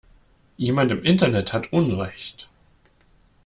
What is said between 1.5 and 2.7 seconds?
hat unrecht.